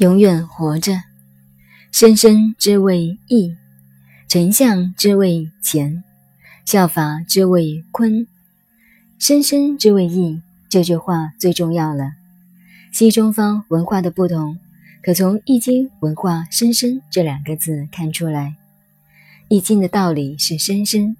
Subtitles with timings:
[0.00, 1.02] 永远活着。
[1.92, 3.54] 生生之谓易，
[4.28, 6.02] 丞相之谓乾，
[6.64, 8.26] 效法之谓坤。
[9.18, 10.40] 生生之谓易，
[10.70, 12.12] 这句话最重要了。
[12.92, 14.56] 西中方文化的不同，
[15.02, 18.48] 可从《易经》文化“生生”这两个字看出来。
[19.48, 21.14] 《易经》的道理是生生，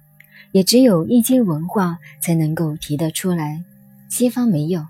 [0.53, 3.63] 也只有《易经》文化才能够提得出来，
[4.09, 4.87] 西方没有。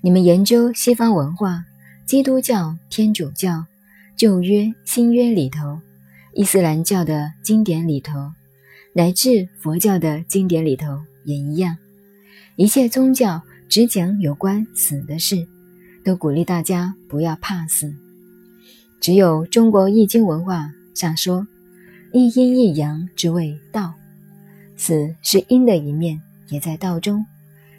[0.00, 1.64] 你们研究西方文化。
[2.08, 3.66] 基督教、天主教、
[4.16, 5.78] 旧约、新约里头，
[6.32, 8.32] 伊斯兰教的经典里头，
[8.94, 10.86] 乃至佛教的经典里头
[11.26, 11.76] 也一样。
[12.56, 15.46] 一切宗教只讲有关死的事，
[16.02, 17.94] 都鼓励大家不要怕死。
[19.02, 21.46] 只有中国易经文化上说
[22.14, 23.92] ：“一阴一阳之谓道，
[24.78, 26.18] 死是阴的一面，
[26.48, 27.22] 也在道中；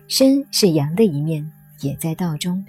[0.07, 1.51] 生是阳的一面，
[1.81, 2.63] 也在道中。”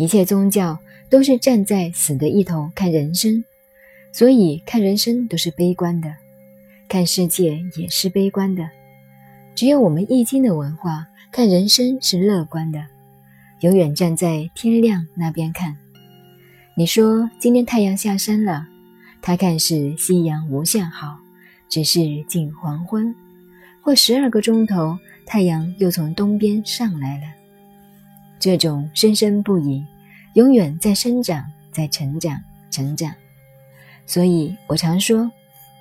[0.00, 0.78] 一切宗教
[1.10, 3.44] 都是站在死的一头看人生，
[4.12, 6.10] 所以看人生都是悲观的，
[6.88, 8.66] 看世界也是悲观的。
[9.54, 12.82] 只有我们易经的文化看人生是乐观的，
[13.60, 15.76] 永远站在天亮那边看。
[16.78, 18.66] 你说今天太阳下山了，
[19.20, 21.18] 他看是夕阳无限好，
[21.68, 23.14] 只是近黄昏，
[23.82, 27.39] 或十二个钟头，太阳又从东边上来了。
[28.40, 29.84] 这种生生不已，
[30.32, 33.14] 永远在生长，在成长，成长。
[34.06, 35.30] 所以我常说，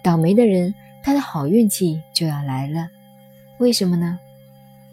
[0.03, 2.89] 倒霉的人，他的好运气就要来了。
[3.59, 4.19] 为什么呢？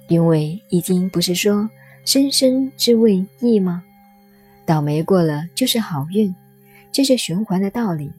[0.07, 1.69] 因为易经不是说
[2.07, 3.83] “生生之谓易”吗？
[4.65, 6.33] 倒霉过了就是好运，
[6.93, 8.13] 这是循环的道理。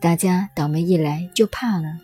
[0.00, 1.98] 大家倒霉一来就怕了，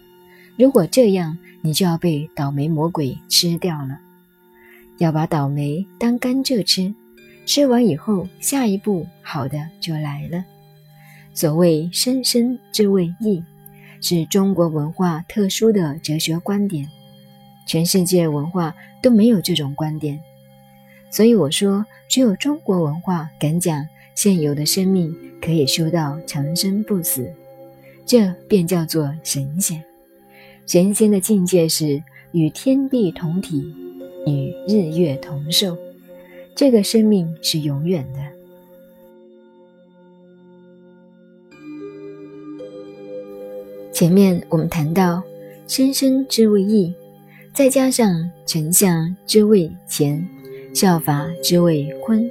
[0.57, 3.99] 如果这样，你就要被倒霉魔鬼吃掉了。
[5.01, 6.95] 要把倒霉当甘蔗吃，
[7.47, 10.45] 吃完以后，下一步好的就来了。
[11.33, 13.43] 所谓“生生之谓易”，
[14.03, 16.87] 是中国文化特殊的哲学观点，
[17.67, 20.21] 全世界文化都没有这种观点。
[21.11, 27.33] 所以我说，只有中国文化敢讲现有的生命可以修到长生不死，
[28.05, 29.83] 这便叫做神仙。
[30.67, 32.03] 神仙的境界是
[32.33, 33.75] 与天地同体。
[34.27, 35.77] 与日月同寿，
[36.55, 38.19] 这个生命是永远的。
[43.93, 45.23] 前面我们谈到
[45.69, 46.95] “生生之谓易”，
[47.53, 50.27] 再加上“丞相之谓乾，
[50.73, 52.31] 效法之谓坤”，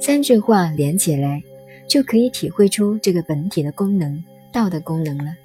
[0.00, 1.42] 三句话连起来，
[1.86, 5.36] 就可以体会出这个本体的功能——道的功能了。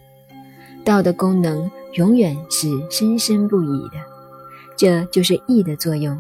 [0.84, 4.11] 道的功能永远是生生不已的。
[4.82, 6.20] 这就是义的作用，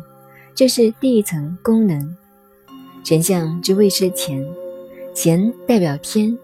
[0.54, 2.16] 这是第一层功能。
[3.04, 4.46] 神像之谓是乾，
[5.16, 6.38] 乾代表天，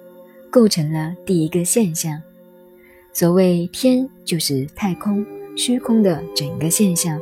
[0.50, 2.20] 构成了第一个现象。
[3.14, 5.24] 所谓天，就是太空、
[5.56, 7.22] 虚空的整个现象，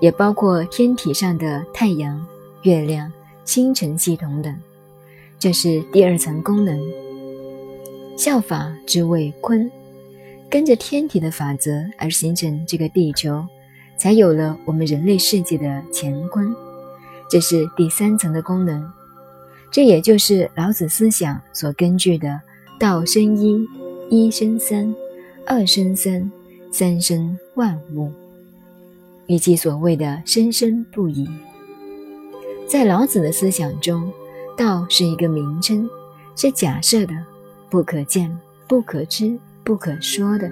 [0.00, 2.26] 也包括天体上的太阳、
[2.62, 3.12] 月亮、
[3.44, 4.52] 星辰系统等。
[5.38, 6.76] 这是第二层功能。
[8.16, 9.70] 效法之谓坤，
[10.50, 13.46] 跟着天体的法则而形成这个地球。
[13.96, 16.54] 才有了我们人类世界的乾坤，
[17.30, 18.90] 这是第三层的功能。
[19.70, 22.40] 这也就是老子思想所根据的
[22.78, 23.68] “道生一，
[24.08, 24.94] 一生三，
[25.46, 26.30] 二生三，
[26.70, 28.10] 三生万物”，
[29.26, 31.28] 以及所谓的“生生不已”。
[32.68, 34.10] 在老子的思想中，
[34.56, 35.88] 道是一个名称，
[36.36, 37.14] 是假设的，
[37.68, 38.34] 不可见、
[38.68, 40.50] 不可知、不可说的。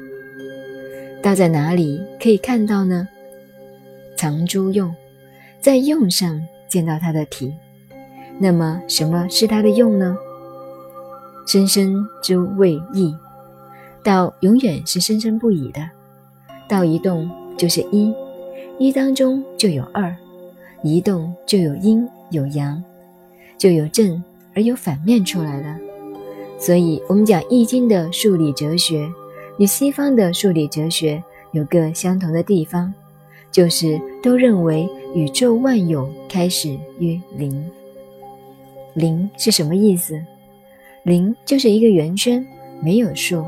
[1.22, 3.09] 道在哪里可以看到呢？
[4.24, 4.90] 藏诸用，
[5.60, 7.52] 在用上见到它的体，
[8.38, 10.16] 那么什么是它的用呢？
[11.46, 13.14] 生生之谓易，
[14.02, 15.90] 道永远是生生不已的。
[16.66, 18.14] 道一动就是一，
[18.78, 20.16] 一当中就有二，
[20.82, 22.82] 一动就有阴有阳，
[23.58, 25.78] 就有正而有反面出来了。
[26.58, 29.06] 所以，我们讲《易经》的数理哲学
[29.58, 31.22] 与西方的数理哲学
[31.52, 32.94] 有个相同的地方。
[33.54, 37.70] 就是都认为宇宙万有开始于零。
[38.94, 40.20] 零是什么意思？
[41.04, 42.44] 零就是一个圆圈，
[42.82, 43.44] 没有数。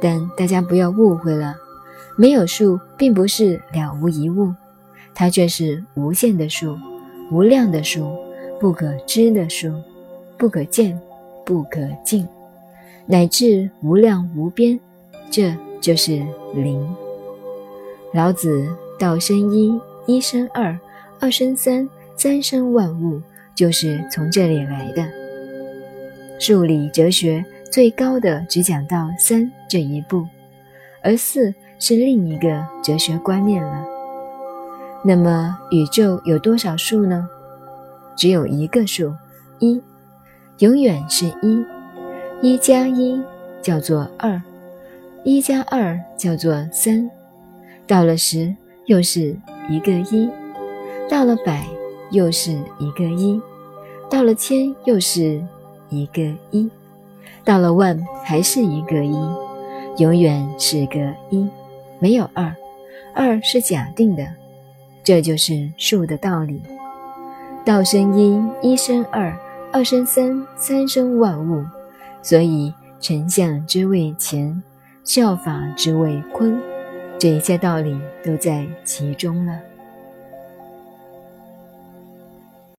[0.00, 1.56] 但大家不要误会了，
[2.16, 4.54] 没有数并不是了无一物，
[5.12, 6.78] 它却是无限的数、
[7.32, 8.16] 无量的数、
[8.60, 9.72] 不可知的数、
[10.38, 10.96] 不可见、
[11.44, 12.24] 不可尽，
[13.06, 14.78] 乃至无量无边，
[15.32, 16.24] 这就是
[16.54, 16.88] 零。
[18.12, 18.68] 老子。
[18.98, 20.78] 道生一，一生二，
[21.20, 23.20] 二生三，三生万物，
[23.54, 25.06] 就是从这里来的。
[26.38, 30.26] 数理哲学最高的只讲到三这一步，
[31.02, 33.84] 而四是另一个哲学观念了。
[35.04, 37.28] 那么宇宙有多少数呢？
[38.16, 39.14] 只有一个数，
[39.58, 39.80] 一，
[40.58, 41.64] 永远是一。
[42.42, 43.22] 一加一
[43.62, 44.40] 叫做二，
[45.24, 47.10] 一加二叫做三。
[47.86, 48.54] 到了十，
[48.86, 49.36] 又是
[49.68, 50.28] 一个一；
[51.08, 51.66] 到了百，
[52.10, 53.40] 又是一个一；
[54.08, 55.44] 到了千，又是
[55.90, 56.68] 一个一；
[57.44, 59.16] 到了万，还是一个一。
[59.98, 61.48] 永远是个一，
[61.98, 62.54] 没有二。
[63.14, 64.26] 二是假定的，
[65.02, 66.60] 这就是数的道理。
[67.64, 69.34] 道生一，一生二，
[69.72, 71.64] 二生三，三生万物。
[72.22, 74.62] 所以，丞相之谓乾，
[75.02, 76.60] 效法之谓坤，
[77.18, 79.75] 这一切道理都在其中了。